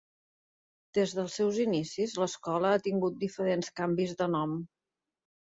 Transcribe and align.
Des 0.97 1.11
dels 1.17 1.35
seus 1.39 1.59
inicis, 1.65 2.15
l'escola 2.23 2.73
ha 2.73 2.81
tingut 2.89 3.21
diferents 3.27 3.71
canvis 3.83 4.19
de 4.25 4.31
nom. 4.39 4.59